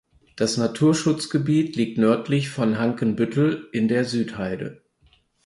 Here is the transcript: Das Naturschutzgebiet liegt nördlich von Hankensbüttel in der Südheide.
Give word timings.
Das 0.35 0.57
Naturschutzgebiet 0.57 1.75
liegt 1.75 1.99
nördlich 1.99 2.49
von 2.49 2.79
Hankensbüttel 2.79 3.67
in 3.71 3.87
der 3.87 4.03
Südheide. 4.03 4.81